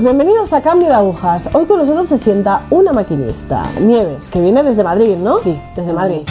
[0.00, 1.50] Bienvenidos a Cambio de Agujas.
[1.52, 5.40] Hoy con nosotros se sienta una maquinista, Nieves, que viene desde Madrid, ¿no?
[5.40, 6.22] Sí, desde Madrid.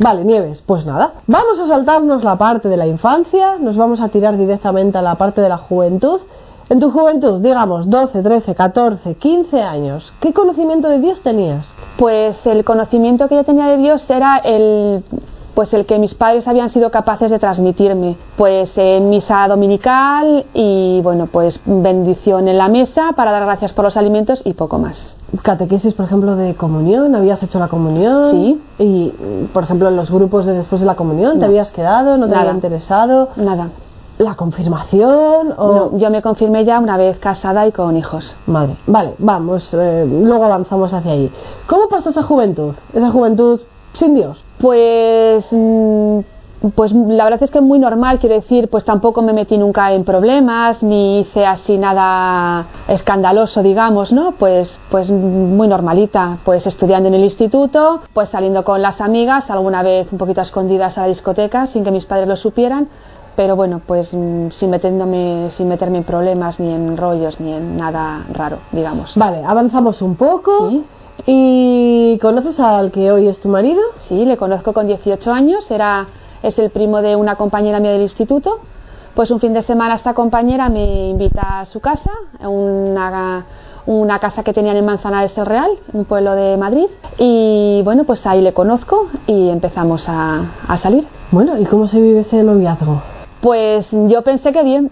[0.00, 4.08] Vale, Nieves, pues nada, vamos a saltarnos la parte de la infancia, nos vamos a
[4.08, 6.20] tirar directamente a la parte de la juventud.
[6.68, 11.70] En tu juventud, digamos, 12, 13, 14, 15 años, ¿qué conocimiento de Dios tenías?
[11.96, 15.04] Pues el conocimiento que yo tenía de Dios era el
[15.54, 21.00] pues el que mis padres habían sido capaces de transmitirme, pues en misa dominical y
[21.02, 25.14] bueno, pues bendición en la mesa para dar gracias por los alimentos y poco más.
[25.42, 28.30] Catequesis, por ejemplo, de comunión, ¿habías hecho la comunión?
[28.30, 28.62] Sí.
[28.78, 29.08] Y,
[29.52, 31.46] por ejemplo, en los grupos de después de la comunión, ¿te No.
[31.46, 32.16] habías quedado?
[32.16, 32.42] ¿No te Nada.
[32.42, 33.30] había interesado?
[33.36, 33.68] Nada.
[34.18, 35.54] ¿La confirmación?
[35.56, 35.90] O...
[35.92, 38.36] No, yo me confirmé ya una vez casada y con hijos.
[38.46, 41.32] Madre, vale, vamos, eh, luego avanzamos hacia ahí.
[41.66, 42.74] ¿Cómo pasó esa juventud?
[42.92, 43.60] Esa juventud
[43.94, 44.44] sin Dios.
[44.58, 46.18] Pues, mm,
[46.74, 50.04] pues la verdad es que muy normal, quiero decir, pues tampoco me metí nunca en
[50.04, 54.32] problemas, ni hice así nada escandaloso, digamos, ¿no?
[54.32, 59.82] Pues, pues muy normalita, pues estudiando en el instituto, pues saliendo con las amigas, alguna
[59.82, 62.88] vez un poquito a escondidas a la discoteca, sin que mis padres lo supieran,
[63.36, 67.76] pero bueno, pues mm, sin metiéndome, sin meterme en problemas, ni en rollos, ni en
[67.76, 69.14] nada raro, digamos.
[69.16, 70.70] Vale, avanzamos un poco.
[70.70, 70.84] Sí.
[71.26, 73.80] ¿Y conoces al que hoy es tu marido?
[74.08, 76.06] Sí, le conozco con 18 años, era,
[76.42, 78.60] es el primo de una compañera mía del instituto.
[79.14, 82.10] Pues un fin de semana esta compañera me invita a su casa,
[82.40, 83.46] una,
[83.86, 86.86] una casa que tenían en Manzanares del Real, un pueblo de Madrid.
[87.16, 91.06] Y bueno, pues ahí le conozco y empezamos a, a salir.
[91.30, 93.02] Bueno, ¿y cómo se vive ese noviazgo?
[93.40, 94.90] Pues yo pensé que bien,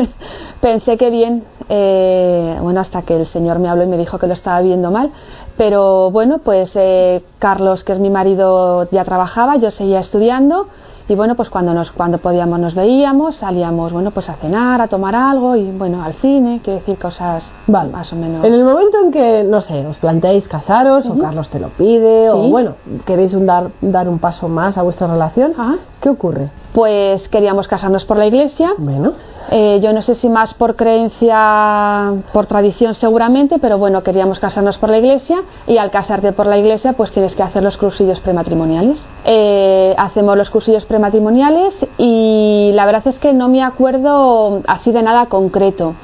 [0.60, 4.26] pensé que bien, eh, bueno, hasta que el señor me habló y me dijo que
[4.26, 5.10] lo estaba viendo mal,
[5.56, 10.66] pero bueno, pues eh, Carlos, que es mi marido, ya trabajaba, yo seguía estudiando
[11.08, 14.88] y bueno, pues cuando nos cuando podíamos nos veíamos, salíamos, bueno, pues a cenar, a
[14.88, 17.90] tomar algo y bueno, al cine, quiero decir cosas Vale.
[17.90, 18.44] más o menos.
[18.44, 22.30] En el momento en que, no sé, os planteáis casaros, o Carlos te lo pide,
[22.30, 25.76] o bueno, queréis un dar, dar un paso más a vuestra relación, Ajá.
[26.00, 26.50] ¿qué ocurre?
[26.72, 28.72] Pues queríamos casarnos por la iglesia.
[28.78, 29.12] Bueno,
[29.50, 34.78] Eh, yo no sé si más por creencia, por tradición seguramente, pero bueno, queríamos casarnos
[34.78, 38.20] por la iglesia y al casarte por la iglesia pues tienes que hacer los cursillos
[38.20, 39.04] prematrimoniales.
[39.24, 45.02] Eh, hacemos los cursillos prematrimoniales y la verdad es que no me acuerdo así de
[45.02, 45.94] nada concreto.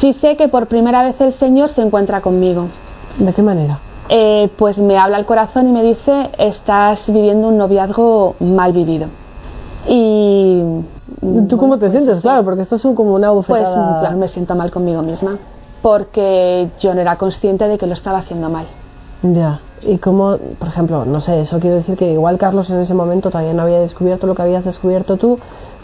[0.00, 2.68] Sí sé que por primera vez el Señor se encuentra conmigo.
[3.18, 3.78] ¿de qué manera?
[4.08, 9.06] Eh, pues me habla el corazón y me dice, estás viviendo un noviazgo mal vivido.
[9.88, 10.62] Y...
[11.48, 12.20] ¿Tú cómo te sientes?
[12.20, 14.00] Claro, porque esto es un- como una Pues bofetada.
[14.00, 15.38] claro, me siento mal conmigo misma,
[15.82, 18.66] porque yo no era consciente de que lo estaba haciendo mal.
[19.22, 19.60] Ya.
[19.82, 23.30] Y cómo, por ejemplo, no sé, eso quiere decir que igual Carlos en ese momento
[23.30, 25.38] todavía no había descubierto lo que habías descubierto tú.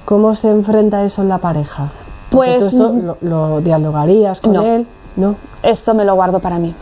[0.07, 1.93] ¿Cómo se enfrenta eso en la pareja?
[2.31, 4.63] Porque Pues, tú esto lo, lo dialogarías con no.
[4.63, 4.87] él,
[5.17, 5.37] ¿no?
[5.63, 6.75] Esto me lo guardo para mí.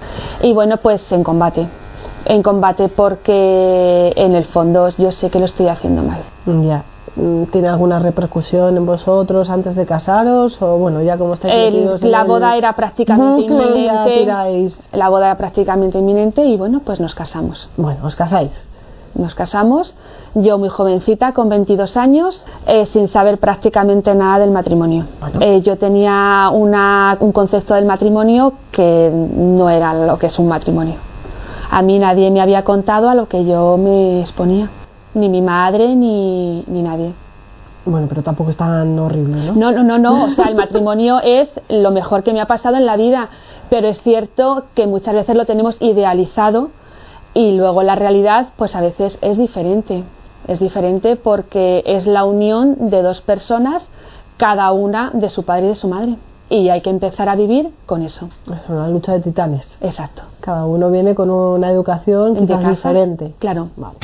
[0.42, 1.66] Y bueno, pues en combate.
[2.24, 6.20] En combate porque en el fondo yo sé que lo estoy haciendo mal.
[6.64, 6.84] Ya.
[7.18, 10.60] Mm, ¿Tiene alguna repercusión en vosotros antes de casaros?
[10.62, 14.72] O bueno, ya como estáis El- la el boda era prácticamente inminente.
[14.92, 17.68] La boda era prácticamente inminente y bueno, pues nos casamos.
[17.76, 18.52] Bueno, os casáis.
[19.14, 19.94] Nos casamos,
[20.34, 25.06] yo muy jovencita, con 22 años, eh, sin saber prácticamente nada del matrimonio.
[25.20, 25.40] Bueno.
[25.40, 30.46] Eh, yo tenía una- un concepto del matrimonio que no era lo que es un
[30.46, 30.96] matrimonio.
[31.70, 34.70] A mí nadie me había contado a lo que yo me exponía,
[35.18, 37.12] ni mi madre ni, ni nadie.
[37.84, 39.54] Bueno, pero tampoco es tan horrible, ¿no?
[39.54, 40.24] No, no, no, no.
[40.24, 43.28] O sea, el matrimonio es lo mejor que me ha pasado en la vida,
[43.70, 46.70] pero es cierto que muchas veces lo tenemos idealizado
[47.34, 50.04] y luego la realidad, pues a veces es diferente.
[50.46, 53.86] Es diferente porque es la unión de dos personas,
[54.36, 56.16] cada una de su padre y de su madre.
[56.50, 58.28] Y hay que empezar a vivir con eso.
[58.46, 59.76] Es una lucha de titanes.
[59.82, 60.22] Exacto.
[60.40, 63.34] Cada uno viene con una educación quizás diferente.
[63.38, 63.68] Claro.
[63.76, 63.98] Vale.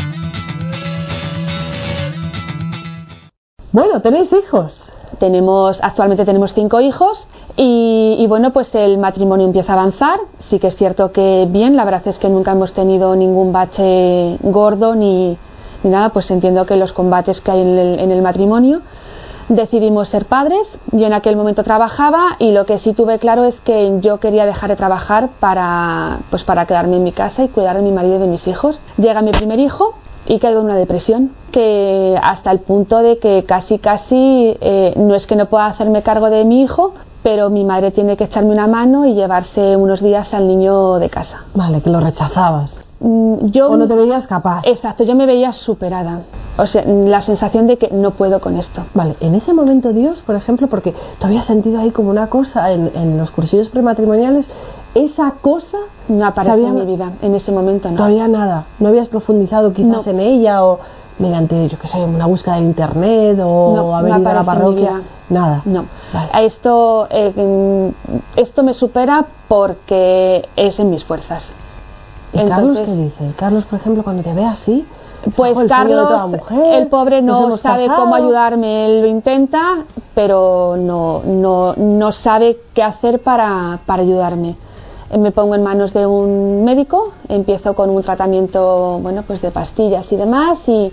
[3.74, 4.72] Bueno, tenéis hijos.
[5.18, 7.26] Tenemos, actualmente tenemos cinco hijos
[7.56, 10.20] y, bueno, pues el matrimonio empieza a avanzar.
[10.48, 14.38] Sí que es cierto que bien, la verdad es que nunca hemos tenido ningún bache
[14.42, 15.36] gordo ni,
[15.82, 18.80] ni nada, pues entiendo que los combates que hay en el, en el matrimonio.
[19.48, 23.60] Decidimos ser padres, yo en aquel momento trabajaba y lo que sí tuve claro es
[23.62, 27.74] que yo quería dejar de trabajar para, pues para quedarme en mi casa y cuidar
[27.74, 28.78] de mi marido y de mis hijos.
[28.98, 29.94] Llega mi primer hijo
[30.26, 35.14] y caigo en una depresión que hasta el punto de que casi casi eh, no
[35.14, 38.50] es que no pueda hacerme cargo de mi hijo pero mi madre tiene que echarme
[38.52, 42.76] una mano y llevarse unos días al niño de casa Vale, que lo rechazabas.
[43.00, 44.60] mm, yo ¿O no te veías capaz?
[44.64, 46.20] Exacto, yo me veía superada.
[46.56, 48.84] O sea, la sensación de que no puedo con esto.
[48.94, 52.70] Vale, en ese momento Dios, por ejemplo, porque tú habías sentido ahí como una cosa
[52.72, 54.48] en, en los cursillos prematrimoniales,
[54.94, 57.96] esa cosa No apareció Sabía- en mi vida, en ese momento no.
[57.96, 60.10] todavía nada, no habías profundizado quizás No.
[60.12, 60.78] en ella o
[61.18, 65.00] mediante, yo qué sé, una búsqueda en internet o No, haber ido a la parroquia,
[65.30, 65.62] nada.
[65.64, 65.84] No.
[66.12, 66.46] Vale.
[66.46, 67.92] Esto, eh,
[68.36, 71.52] esto me supera porque es en mis fuerzas.
[72.32, 73.32] ¿Y Carlos qué dice?
[73.36, 74.84] Carlos, por ejemplo, cuando te ve así,
[75.36, 78.02] Pues "Ojo, el sueño de Carlos, mujer, el pobre no sabe casado".
[78.02, 84.56] cómo ayudarme, él lo intenta, pero no, no, no sabe qué hacer para, para ayudarme.
[85.10, 89.50] Eh, Me pongo en manos de un médico, empiezo con un tratamiento, bueno, pues de
[89.50, 90.92] pastillas y demás, y,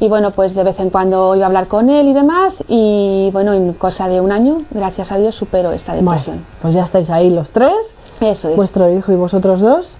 [0.00, 3.30] y bueno, pues de vez en cuando iba a hablar con él y demás, y
[3.32, 6.44] bueno, en cosa de un año, gracias a Dios, supero esta Bueno, depresión.
[6.60, 7.72] pues ya estáis ahí los tres,
[8.20, 8.56] Eso es.
[8.56, 9.96] vuestro hijo y vosotros dos,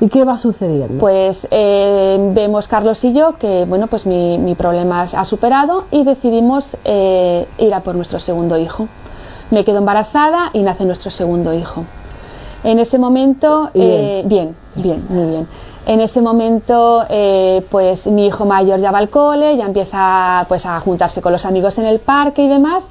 [0.00, 0.98] ¿y qué va sucediendo?
[1.00, 6.04] Pues eh, vemos Carlos y yo que bueno pues mi, mi problema ha superado y
[6.04, 8.88] decidimos eh, ir a por nuestro segundo hijo.
[9.50, 11.84] Me quedo embarazada y nace nuestro segundo hijo.
[12.66, 13.90] En ese momento, bien.
[14.02, 15.48] eh, bien, bien, muy bien.
[15.86, 20.66] En ese momento, eh, pues mi hijo mayor ya va al cole, ya empieza pues
[20.66, 22.82] a juntarse con los amigos en el parque y demás.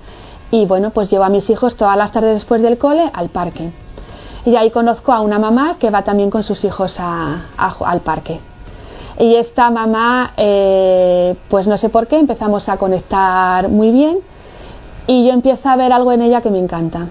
[0.52, 3.72] Y bueno, pues llevo a mis hijos todas las tardes después del cole al parque.
[4.46, 7.86] Y ahí conozco a una mamá que va también con sus hijos a- a ju-
[7.86, 8.40] al parque.
[9.20, 14.20] Y esta mamá, eh, pues no sé por qué, empezamos a conectar muy bien
[15.08, 17.08] y yo empiezo a ver algo en ella que me encanta.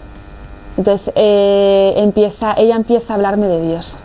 [0.76, 3.96] Entonces eh, empieza, ella empieza a hablarme de Dios.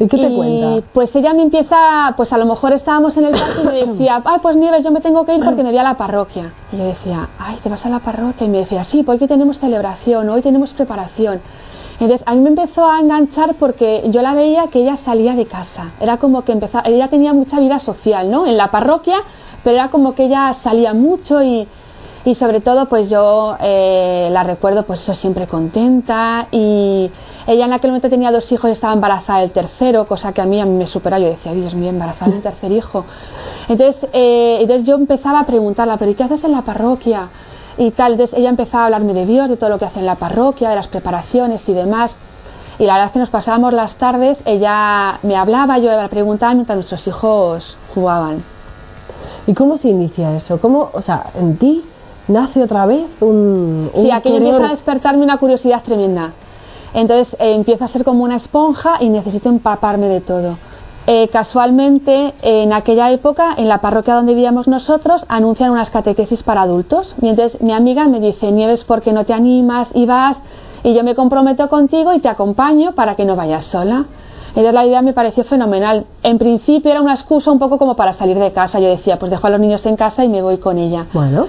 [0.00, 0.86] ¿Y qué te Y, cuenta?
[0.92, 4.22] Pues ella me empieza, pues a lo mejor estábamos en el parque y me decía,
[4.24, 6.52] ay, pues Nieves, yo me tengo que ir porque me voy a la parroquia.
[6.72, 8.46] Y yo decía, ay, ¿te vas a la parroquia?
[8.46, 11.40] Y me decía, sí, porque hoy tenemos celebración, hoy tenemos preparación.
[12.00, 15.46] Entonces a mí me empezó a enganchar porque yo la veía que ella salía de
[15.46, 15.92] casa.
[15.98, 18.46] Era como que empezaba, ella tenía mucha vida social, ¿no?
[18.46, 19.16] En la parroquia,
[19.64, 21.66] pero era como que ella salía mucho y,
[22.28, 26.48] y sobre todo pues yo eh, la recuerdo pues eso siempre contenta.
[26.50, 27.10] Y
[27.46, 30.44] ella en aquel momento tenía dos hijos y estaba embarazada del tercero cosa que a
[30.44, 33.06] mí, a mí me supera yo decía Dios mío embarazada del tercer hijo
[33.66, 37.30] entonces, eh, entonces yo empezaba a preguntarla pero ¿y qué haces en la parroquia?
[37.78, 40.06] y tal, entonces ella empezaba a hablarme de Dios de todo lo que hace en
[40.06, 42.14] la parroquia de las preparaciones y demás.
[42.78, 46.54] Y la verdad es que nos pasábamos las tardes ella me hablaba, yo le preguntaba
[46.54, 48.42] mientras nuestros hijos jugaban.
[49.46, 50.60] ¿Y cómo se inicia eso?
[50.60, 51.84] ¿Cómo, o sea, en ti
[52.28, 56.32] nace otra vez un, un Sí, aquello querer- empieza a despertarme una curiosidad tremenda.
[56.94, 60.56] Entonces eh, empiezo a ser como una esponja y necesito empaparme de todo.
[61.06, 66.62] Eh, casualmente, en aquella época, en la parroquia donde vivíamos nosotros, anuncian unas catequesis para
[66.62, 67.14] adultos.
[67.22, 70.36] Y entonces mi amiga me dice, Nieves, ¿por qué no te animas y vas?
[70.84, 74.04] Y yo me comprometo contigo y te acompaño para que no vayas sola.
[74.48, 76.04] Entonces la idea me pareció fenomenal.
[76.22, 78.78] En principio era una excusa un poco como para salir de casa.
[78.78, 81.06] Yo decía, pues dejo a los niños en casa y me voy con ella.
[81.12, 81.46] Bueno,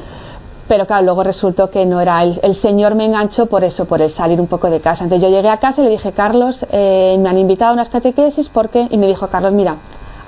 [0.69, 4.01] Pero claro, luego resultó que no era el, el Señor me enganchó por eso, por
[4.04, 5.04] el salir un poco de casa.
[5.04, 7.89] Entonces yo llegué a casa y le dije, Carlos, eh, me han invitado a unas
[7.89, 9.77] catequesis porque y me dijo Carlos, mira,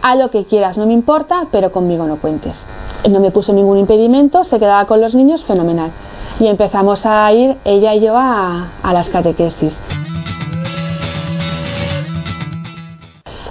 [0.01, 2.59] haz lo que quieras, no me importa, pero conmigo no cuentes.
[3.07, 5.91] No me puso ningún impedimento, se quedaba con los niños, fenomenal.
[6.39, 9.73] Y empezamos a ir ella y yo a, a las catequesis.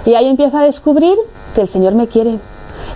[0.05, 1.15] Y ahí empiezo a descubrir
[1.55, 2.39] que el Señor me quiere.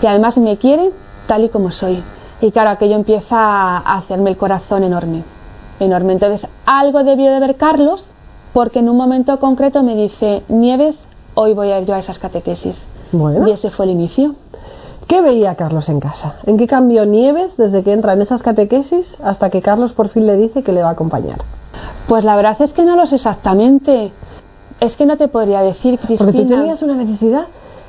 [0.01, 0.91] Y además me quiere
[1.27, 2.03] tal y como soy.
[2.41, 5.23] Y claro, aquello empieza a hacerme el corazón enorme.
[5.79, 6.13] Enorme.
[6.13, 8.05] Entonces, algo debió de ver Carlos,
[8.53, 10.95] porque en un momento concreto me dice, Nieves,
[11.33, 12.77] hoy voy a ir yo a esas catequesis.
[13.11, 13.47] bueno.
[13.47, 14.35] Y ese fue el inicio.
[15.07, 16.37] ¿Qué veía Carlos en casa?
[16.45, 20.25] ¿En qué cambió Nieves desde que entra en esas catequesis hasta que Carlos por fin
[20.25, 21.39] le dice que le va a acompañar?
[22.07, 24.11] Pues la verdad es que no lo sé exactamente.
[24.79, 26.31] Es que no te podría decir, Cristina.
[26.31, 27.45] Porque tú tenías una necesidad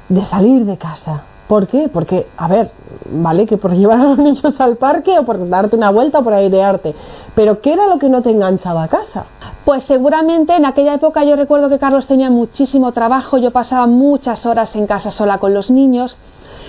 [0.09, 1.23] de salir de casa.
[1.49, 1.89] ¿Por qué?
[1.89, 2.73] Porque, a ver,
[3.09, 6.25] vale que por llevar a los niños al parque o por darte una vuelta o
[6.25, 6.95] por airearte,
[7.35, 9.27] pero ¿qué era lo que no te enganchaba a casa?
[9.65, 14.45] Pues seguramente en aquella época yo recuerdo que Carlos tenía muchísimo trabajo, yo pasaba muchas
[14.47, 16.17] horas en casa sola con los niños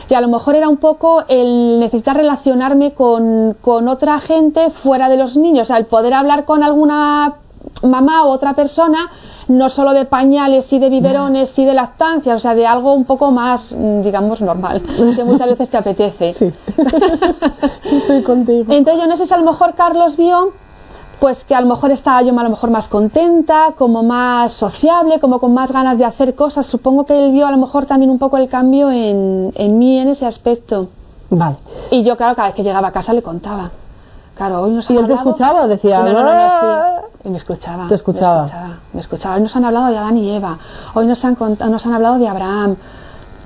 [0.10, 5.10] y a lo mejor era un poco el necesitar relacionarme con, con otra gente fuera
[5.10, 7.36] de los niños, o sea, el poder hablar con alguna
[7.84, 9.10] mamá o otra persona,
[9.48, 13.06] no solo de pañales y de biberones y de lactancia, o sea, de algo un
[13.06, 14.82] poco más, mm, digamos, normal,
[15.16, 16.34] que muchas veces te apetece.
[16.34, 16.54] Sí.
[17.92, 18.72] Estoy contigo.
[18.74, 20.54] Entonces yo no sé si a lo mejor Carlos vio
[21.20, 25.20] pues que a lo mejor estaba yo a lo mejor más contenta, como más sociable,
[25.20, 26.68] como con más ganas de hacer cosas.
[26.68, 29.98] Supongo que él vio a lo mejor también un poco el cambio en, en mí
[30.00, 30.90] en ese aspecto.
[31.30, 31.58] Vale.
[31.92, 33.72] Y yo, claro, cada vez que llegaba a casa le contaba.
[34.38, 36.50] Claro, hoy nos ¿Y han él te hablado- escuchaba decía, No, no, no,
[37.02, 37.28] sí.
[37.28, 37.88] Y me escuchaba.
[37.90, 38.42] Te escuchaba.
[38.42, 38.78] Me escuchaba.
[38.94, 39.36] me escuchaba.
[39.36, 40.58] Hoy nos han hablado de Adán y Eva.
[40.94, 42.76] Hoy nos han, cont- nos han hablado de Abraham.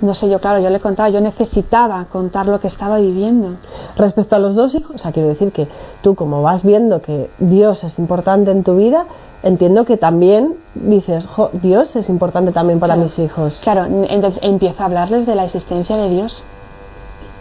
[0.02, 3.58] no sé, yo claro, yo le contaba, yo necesitaba contar lo que estaba viviendo.
[3.96, 5.68] Respecto a los dos hijos, o sea, quiero decir que
[6.02, 9.06] tú como vas viendo que Dios es importante en tu vida,
[9.44, 13.04] entiendo que también dices, jo, Dios es importante también para Claro.
[13.06, 13.60] mis hijos.
[13.62, 16.44] Claro, entonces empieza a hablarles de la existencia de Dios.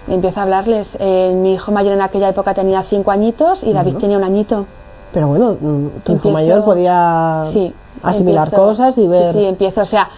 [0.08, 3.96] Empieza a hablarles, eh, mi hijo mayor en aquella época tenía cinco añitos y David
[3.96, 4.66] tenía un añito.
[5.12, 9.32] Pero bueno, tu hijo Empiezo- mayor podía Sí, asimilar empiezo- cosas y ver...
[9.34, 10.08] Sí, sí, empiezo, o sea,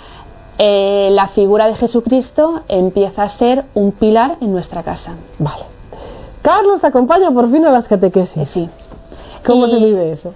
[0.58, 5.12] eh, la figura de Jesucristo empieza a ser un pilar en nuestra casa.
[5.38, 5.64] Vale.
[6.42, 8.48] Carlos te acompaña por fin a las catequesis.
[8.50, 8.68] sí.
[9.46, 10.32] ¿Cómo Y- se vive eso?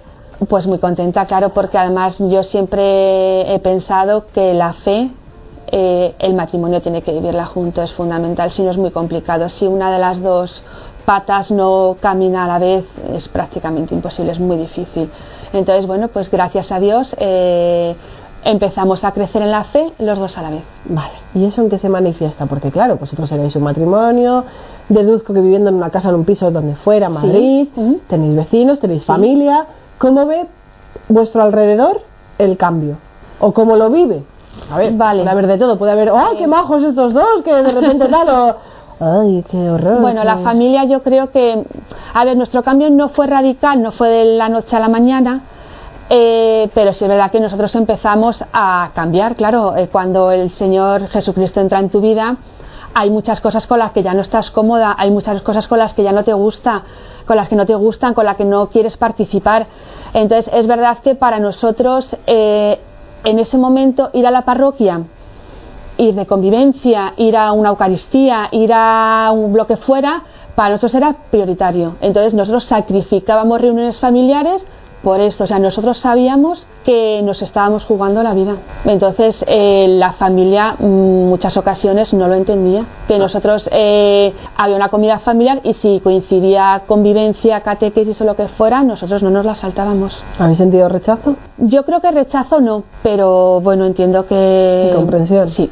[0.49, 5.09] Pues muy contenta, claro, porque además yo siempre he pensado que la fe,
[5.71, 9.49] eh, el matrimonio tiene que vivirla junto, es fundamental, si no es muy complicado.
[9.49, 10.63] Si una de las dos
[11.05, 15.09] patas no camina a la vez, es prácticamente imposible, es muy difícil.
[15.53, 17.95] Entonces, bueno, pues gracias a Dios eh,
[18.43, 20.63] empezamos a crecer en la fe los dos a la vez.
[20.85, 21.13] Vale.
[21.33, 22.45] ¿Y eso en qué se manifiesta?
[22.45, 24.45] Porque claro, vosotros erais un matrimonio,
[24.89, 27.67] deduzco que viviendo en una casa, en un piso donde fuera, Madrid,
[28.07, 29.65] tenéis vecinos, tenéis familia.
[29.97, 30.45] ¿Cómo ve
[31.09, 32.01] vuestro alrededor
[32.37, 32.97] el cambio?
[33.39, 34.23] ¿O cómo lo vive?
[34.71, 35.21] A ver, Vale.
[35.21, 37.41] puede haber de todo, puede haber, ¡ay, qué majos estos dos!
[37.43, 38.55] Que de repente tal, o
[38.99, 40.01] ¡ay, qué horror!
[40.01, 40.43] Bueno, la qué-".
[40.43, 41.63] familia yo creo que,
[42.13, 45.41] a ver, nuestro cambio no fue radical, no fue de la noche a la mañana,
[46.09, 51.07] eh, pero sí es verdad que nosotros empezamos a cambiar, claro, eh, cuando el Señor
[51.07, 52.37] Jesucristo entra en tu vida,
[52.93, 55.93] hay muchas cosas con las que ya no estás cómoda, hay muchas cosas con las
[55.93, 56.81] que ya no te gusta,
[57.25, 59.67] con las que no te gustan, con las que no quieres participar.
[60.13, 62.79] Entonces, es verdad que para nosotros, eh,
[63.23, 65.03] en ese momento, ir a la parroquia,
[65.97, 70.23] ir de convivencia, ir a una Eucaristía, ir a un bloque fuera,
[70.55, 71.95] para nosotros era prioritario.
[72.01, 74.65] Entonces nosotros sacrificábamos reuniones familiares
[75.03, 78.57] por esto, o sea, nosotros sabíamos que nos estábamos jugando la vida.
[78.85, 84.89] Entonces eh, la familia en muchas ocasiones no lo entendía, que nosotros eh, había una
[84.89, 89.55] comida familiar y si coincidía convivencia, catequesis o lo que fuera, nosotros no nos la
[89.55, 90.23] saltábamos.
[90.39, 91.35] ¿Habéis sentido rechazo?
[91.57, 94.89] Yo creo que rechazo no, pero bueno, entiendo que...
[94.91, 95.49] Incomprensión.
[95.49, 95.69] Sí.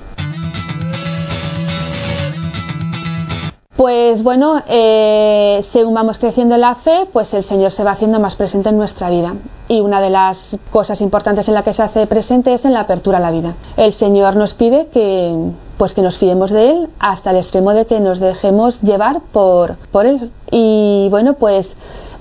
[3.76, 8.22] Pues bueno, eh, según vamos creciendo en la fe, pues el Señor se va haciendo
[8.22, 9.36] más presente en nuestra vida.
[9.68, 12.82] Y una de las cosas importantes en la que se hace presente es en la
[12.82, 13.56] apertura a la vida.
[13.76, 17.86] El Señor nos pide que, pues que nos fiemos de Él hasta el extremo de
[17.86, 20.32] que nos dejemos llevar por, por Él.
[20.52, 21.68] Y bueno, pues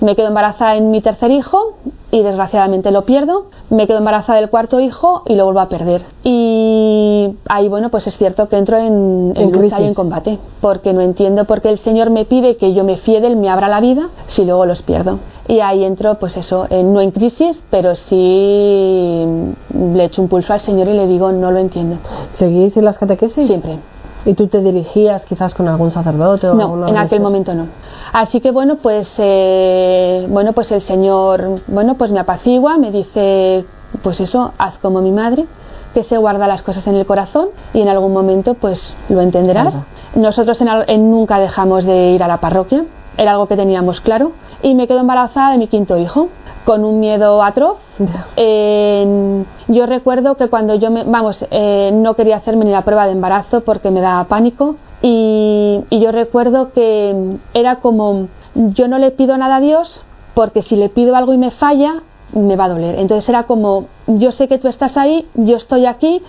[0.01, 1.73] me quedo embarazada en mi tercer hijo
[2.11, 3.45] y desgraciadamente lo pierdo.
[3.69, 6.03] Me quedo embarazada del cuarto hijo y lo vuelvo a perder.
[6.23, 9.87] Y ahí, bueno, pues es cierto que entro en, en En lucha y crisis.
[9.87, 13.21] en combate, porque no entiendo por qué el Señor me pide que yo me fíe
[13.21, 15.19] de Él, me abra la vida, si luego los pierdo.
[15.47, 19.25] Y ahí entro, pues eso, en- no en crisis, pero sí
[19.93, 21.97] le echo un pulso al Señor y le digo, no lo entiendo.
[22.33, 23.45] ¿Seguís en las catequesis?
[23.47, 23.77] Siempre.
[24.25, 27.67] ¿Y tú te dirigías quizás con algún sacerdote o No, en aquel momento no.
[28.11, 33.65] Así que bueno, pues eh, bueno, pues el Señor, bueno, pues me apacigua, me dice,
[34.01, 35.45] pues eso, haz como mi madre,
[35.93, 39.77] que se guarda las cosas en el corazón y en algún momento pues lo entenderás.
[40.15, 42.85] Nosotros en, en nunca dejamos de ir a la parroquia,
[43.17, 46.29] era algo que teníamos claro y me quedo embarazada de mi quinto hijo
[46.65, 47.77] con un miedo atroz.
[48.35, 53.05] Eh, yo recuerdo que cuando yo me, vamos, eh, no quería hacerme ni la prueba
[53.05, 58.97] de embarazo porque me daba pánico y, y yo recuerdo que era como yo no
[58.97, 60.01] le pido nada a Dios
[60.33, 62.01] porque si le pido algo y me falla
[62.33, 62.99] me va a doler.
[62.99, 66.21] Entonces era como yo sé que tú estás ahí, yo estoy aquí,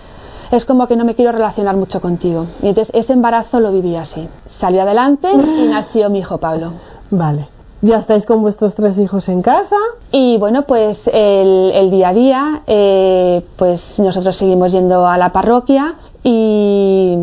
[0.51, 2.47] es como que no me quiero relacionar mucho contigo.
[2.61, 4.29] Y entonces ese embarazo lo viví así.
[4.59, 6.73] Salió adelante y nació mi hijo Pablo.
[7.09, 7.56] Vale.
[7.81, 9.75] Ya estáis con vuestros tres hijos en casa.
[10.11, 15.31] Y bueno, pues el, el día a día, eh, pues nosotros seguimos yendo a la
[15.31, 15.93] parroquia
[16.23, 17.15] y,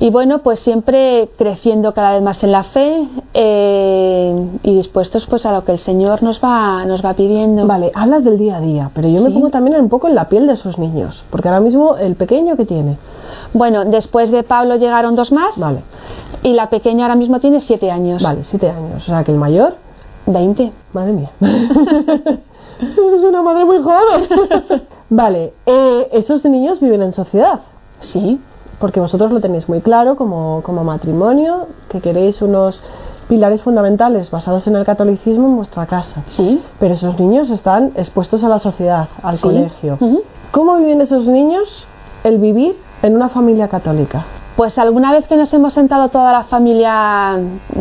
[0.00, 5.46] y bueno, pues siempre creciendo cada vez más en la fe eh, y dispuestos pues
[5.46, 7.66] a lo que el Señor nos va, nos va pidiendo.
[7.66, 10.28] Vale, hablas del día a día, pero yo me pongo también un poco en la
[10.28, 11.22] piel de esos niños.
[11.30, 12.98] Porque ahora mismo el pequeño que tiene.
[13.52, 15.80] Bueno, después de Pablo llegaron dos más Vale,
[16.46, 18.22] y la pequeña ahora mismo tiene siete años.
[18.22, 19.02] vale, siete años.
[19.02, 19.74] O sea que el mayor,
[20.26, 20.72] Veinte.
[20.92, 21.30] madre mía.
[22.80, 24.28] es una madre muy joven.
[25.10, 27.60] vale, eh, esos niños viven en sociedad.
[28.00, 28.40] Sí.
[28.78, 32.80] Porque vosotros lo tenéis muy claro como, como matrimonio, que queréis unos
[33.28, 36.22] pilares fundamentales basados en el catolicismo en vuestra casa.
[36.28, 36.62] Sí.
[36.78, 39.42] Pero esos niños están expuestos a la sociedad, al Sí.
[39.42, 39.98] colegio.
[40.52, 41.86] ¿Cómo viven esos niños
[42.22, 44.26] el vivir en una familia católica?
[44.56, 47.38] Pues alguna vez que nos hemos sentado toda la familia,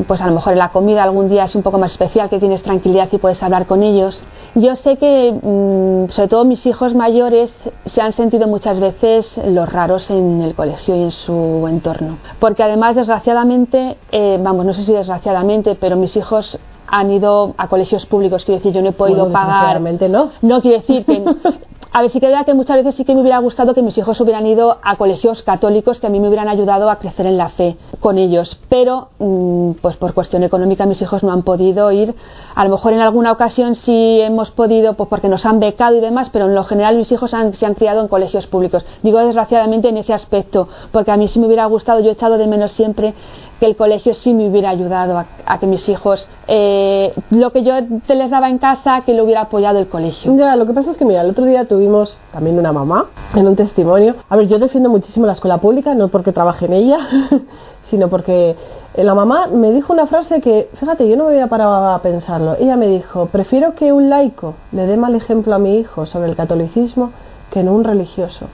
[0.09, 2.37] pues a lo mejor en la comida algún día es un poco más especial, que
[2.37, 4.21] tienes tranquilidad y puedes hablar con ellos.
[4.55, 7.53] Yo sé que, mm, sobre todo mis hijos mayores,
[7.85, 12.17] se han sentido muchas veces los raros en el colegio y en su entorno.
[12.39, 17.67] Porque además, desgraciadamente, eh, vamos, no sé si desgraciadamente, pero mis hijos han ido a
[17.67, 19.79] colegios públicos, quiero decir, yo no he podido pagar.
[19.81, 20.31] no.
[20.41, 21.23] No, quiero decir que
[21.95, 23.97] a ver, sí que verdad que muchas veces sí que me hubiera gustado que mis
[23.97, 27.37] hijos hubieran ido a colegios católicos que a mí me hubieran ayudado a crecer en
[27.37, 31.89] la fe con ellos, pero mm, pues por cuestión económica mis hijos no han podido
[31.93, 32.13] ir.
[32.53, 36.01] A lo mejor en alguna ocasión sí hemos podido, pues porque nos han becado y
[36.01, 38.85] demás, pero en lo general mis hijos se han criado en colegios públicos.
[39.01, 42.37] Digo desgraciadamente en ese aspecto, porque a mí sí me hubiera gustado, yo he echado
[42.37, 43.13] de menos siempre
[43.59, 47.73] que el colegio sí me hubiera ayudado a, que mis hijos, eh, lo que yo
[48.05, 50.35] te les daba en casa, que lo hubiera apoyado el colegio.
[50.35, 53.47] Ya, lo que pasa es que, mira, el otro día tuvimos también una mamá en
[53.47, 54.15] un testimonio.
[54.29, 56.99] A ver, yo defiendo muchísimo la escuela pública, no porque trabaje en ella,
[57.89, 58.55] sino porque
[58.95, 62.55] la mamá me dijo una frase que, fíjate, yo no me había parado a pensarlo.
[62.59, 66.29] Ella me dijo, prefiero que un laico le dé mal ejemplo a mi hijo sobre
[66.29, 67.11] el catolicismo
[67.49, 68.47] que no un religioso.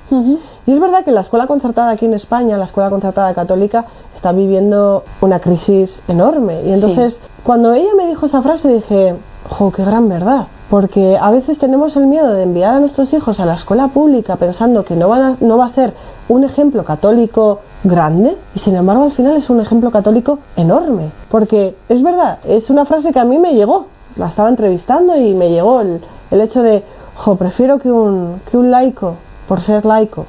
[0.66, 4.32] Y es verdad que la escuela concertada aquí en España, la escuela concertada católica, está
[4.32, 6.64] viviendo una crisis enorme.
[6.64, 9.16] Y entonces, cuando ella me dijo esa frase, dije,
[9.50, 10.48] ¡jo, qué gran verdad!
[10.70, 14.38] Porque a veces tenemos el miedo de enviar a nuestros hijos a la escuela pública
[14.38, 15.94] pensando que no, van no va a ser
[16.30, 21.12] un ejemplo católico grande y sin embargo al final es un ejemplo católico enorme.
[21.30, 23.88] Porque es verdad, es una frase que a mí me llegó.
[24.16, 26.84] La estaba entrevistando y me llegó el, el hecho de,
[27.24, 29.16] jo, prefiero que un, que un laico,
[29.48, 30.26] por ser laico,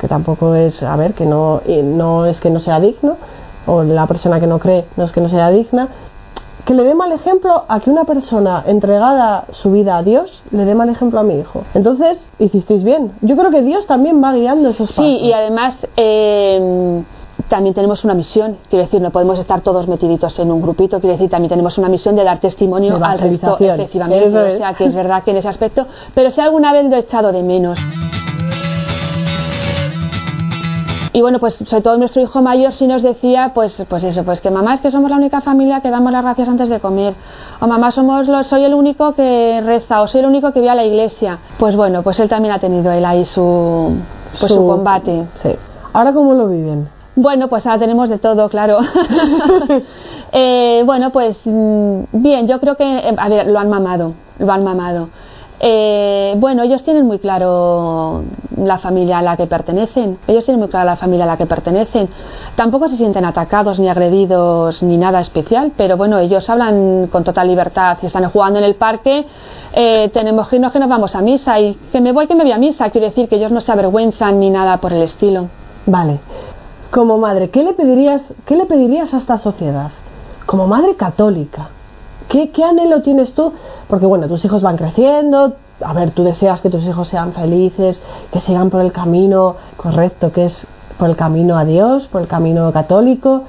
[0.00, 3.16] que tampoco es, a ver, que no, no es que no sea digno,
[3.66, 5.88] o la persona que no cree no es que no sea digna,
[6.64, 10.64] que le dé mal ejemplo a que una persona entregada su vida a Dios le
[10.64, 11.62] dé mal ejemplo a mi hijo.
[11.74, 13.12] Entonces, hicisteis bien.
[13.22, 15.04] Yo creo que Dios también va guiando esos pasos.
[15.04, 17.02] Sí, y además eh,
[17.48, 21.14] también tenemos una misión, quiero decir, no podemos estar todos metiditos en un grupito, quiero
[21.14, 24.94] decir, también tenemos una misión de dar testimonio al resto, efectivamente, o sea que es
[24.94, 27.78] verdad que en ese aspecto, pero si alguna vez lo he echado de menos.
[31.12, 34.42] Y bueno, pues sobre todo nuestro hijo mayor sí nos decía, pues, pues eso, pues
[34.42, 37.14] que mamá es que somos la única familia que damos las gracias antes de comer,
[37.58, 40.68] o mamá somos los, soy el único que reza, o soy el único que ve
[40.68, 41.38] a la iglesia.
[41.58, 43.96] Pues bueno, pues él también ha tenido él ahí su,
[44.38, 45.26] pues su, combate.
[45.36, 45.56] Sí.
[45.94, 46.95] ¿Ahora cómo lo viven?
[47.16, 48.78] Bueno, pues ahora tenemos de todo, claro.
[50.32, 54.52] Eh, bueno, pues mm, bien, yo creo que, eh, a ver, lo han mamado, lo
[54.52, 55.08] han mamado.
[55.60, 58.22] Eh, bueno, ellos tienen muy claro
[58.58, 60.18] la familia a la que pertenecen.
[60.26, 62.10] Ellos tienen muy claro la familia a la que pertenecen.
[62.56, 67.48] Tampoco se sienten atacados ni agredidos ni nada especial, pero bueno, ellos hablan con total
[67.48, 67.96] libertad.
[68.00, 69.24] Si están jugando en el parque,
[70.12, 72.52] tenemos que irnos que nos vamos a misa y que me voy que me voy
[72.52, 72.90] a misa.
[72.90, 75.48] Quiero decir que ellos no se avergüenzan ni nada por el estilo.
[75.86, 76.18] Vale
[76.90, 79.90] como madre, ¿qué le pedirías, qué le pedirías a esta sociedad?
[80.46, 81.68] Como madre católica,
[82.28, 83.52] ¿qué, ¿qué, anhelo tienes tú?
[83.88, 88.02] Porque bueno, tus hijos van creciendo, a ver, tú deseas que tus hijos sean felices,
[88.32, 90.66] que sigan por el camino correcto, que es
[90.98, 93.42] por el camino a Dios, por el camino católico,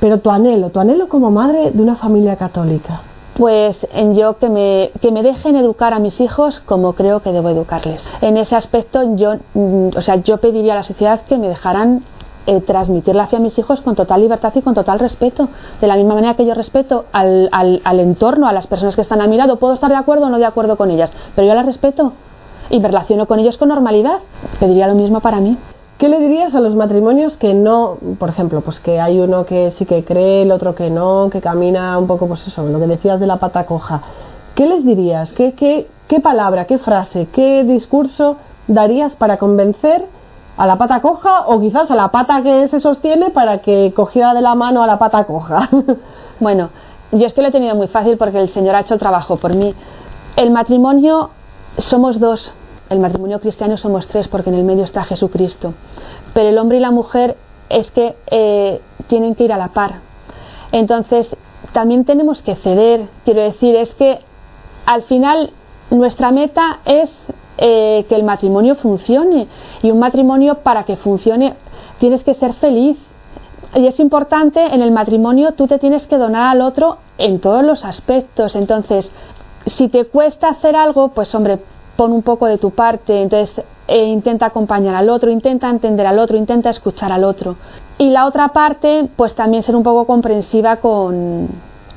[0.00, 3.02] pero tu anhelo, tu anhelo como madre de una familia católica.
[3.34, 7.32] Pues en yo que me, que me dejen educar a mis hijos como creo que
[7.32, 8.04] debo educarles.
[8.20, 12.02] En ese aspecto yo, mm, o sea, yo pediría a la sociedad que me dejaran
[12.46, 15.48] eh, transmitirla hacia mis hijos con total libertad y con total respeto.
[15.80, 19.20] De la misma manera que yo respeto al, al, entorno, a las personas que están
[19.20, 21.54] a mi lado, puedo estar de acuerdo o no de acuerdo con ellas, pero yo
[21.54, 22.12] las respeto
[22.70, 24.18] y me relaciono con ellos con normalidad.
[24.58, 25.58] Pediría lo mismo para mí.
[25.98, 29.70] ¿Qué le dirías a los matrimonios que no, por ejemplo, pues que hay uno que
[29.70, 32.86] sí que cree, el otro que no, que camina un poco, pues eso, lo que
[32.86, 34.00] decías de la pata coja?
[34.54, 35.34] ¿Qué les dirías?
[35.34, 40.06] ¿Qué, qué, qué palabra, qué frase, qué discurso darías para convencer
[40.60, 44.34] a la pata coja o quizás a la pata que se sostiene para que cogiera
[44.34, 45.70] de la mano a la pata coja.
[46.38, 46.68] bueno,
[47.12, 49.54] yo es que lo he tenido muy fácil porque el Señor ha hecho trabajo por
[49.54, 49.74] mí.
[50.36, 51.30] El matrimonio
[51.78, 52.52] somos dos,
[52.90, 55.72] el matrimonio cristiano somos tres porque en el medio está Jesucristo.
[56.34, 57.38] Pero el hombre y la mujer
[57.70, 60.00] es que eh, tienen que ir a la par.
[60.72, 61.34] Entonces,
[61.72, 63.08] también tenemos que ceder.
[63.24, 64.18] Quiero decir, es que
[64.84, 65.52] al final
[65.88, 67.10] nuestra meta es
[67.58, 69.48] eh, que el matrimonio funcione.
[69.82, 71.54] Y un matrimonio para que funcione
[71.98, 72.98] tienes que ser feliz.
[73.74, 77.62] Y es importante en el matrimonio tú te tienes que donar al otro en todos
[77.62, 78.56] los aspectos.
[78.56, 79.10] Entonces,
[79.66, 81.58] si te cuesta hacer algo, pues hombre,
[81.96, 83.22] pon un poco de tu parte.
[83.22, 87.56] Entonces, e intenta acompañar al otro, intenta entender al otro, intenta escuchar al otro.
[87.98, 91.48] Y la otra parte, pues también ser un poco comprensiva con,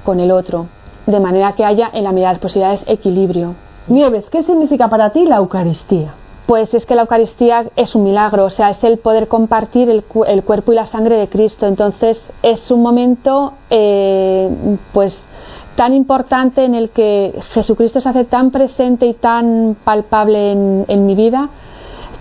[0.04, 0.66] con el otro,
[1.06, 3.54] de manera que haya en la medida de las posibilidades equilibrio.
[3.88, 6.14] Nieves, ¿qué significa para ti la Eucaristía?
[6.46, 10.04] pues es que la Eucaristía es un milagro, o sea, es el poder compartir el,
[10.04, 11.66] cuerpo y la sangre de Cristo.
[11.66, 14.50] Entonces es un momento, eh,
[14.92, 15.18] pues
[15.76, 21.16] tan importante en el que Jesucristo se hace tan presente y tan palpable en, mi
[21.16, 21.50] vida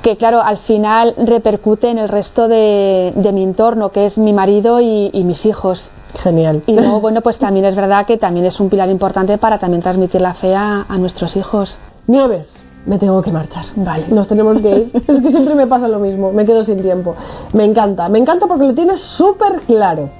[0.03, 4.81] que claro, al final repercute en el resto de, mi entorno, que es mi marido
[4.81, 5.91] y, mis hijos.
[6.15, 6.63] Genial.
[6.67, 9.83] Y luego, bueno, pues también es verdad que también es un pilar importante para también
[9.83, 11.79] transmitir la fe a, a nuestros hijos.
[12.07, 13.65] Nieves, me tengo que marchar.
[13.77, 14.09] Vale.
[14.09, 14.91] Nos tenemos que ir.
[15.09, 17.15] es que siempre me pasa lo mismo, me quedo sin tiempo.
[17.53, 20.11] Me encanta, me encanta porque lo tienes súper claro,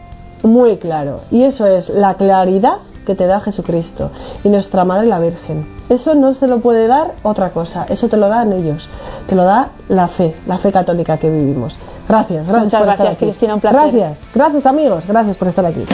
[0.43, 1.21] muy claro.
[1.31, 4.11] Y eso es la claridad que te da Jesucristo
[4.45, 5.67] y nuestra Madre la Virgen.
[5.89, 8.89] Eso no se lo puede dar otra cosa, eso te lo dan ellos,
[9.27, 11.77] te lo da la fe, la fe católica que vivimos.
[12.13, 12.65] Gracias, gracias.
[12.65, 13.93] Muchas gracias, Cristina, un placer.
[13.93, 15.87] Gracias, gracias amigos, gracias por estar aquí.